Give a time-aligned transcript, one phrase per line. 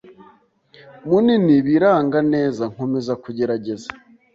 [1.07, 3.87] munini biranga neza, nkomeza kugerageza